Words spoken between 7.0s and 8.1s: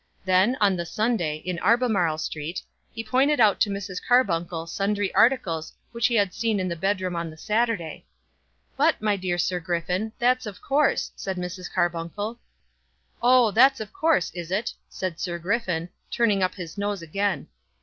on the Saturday.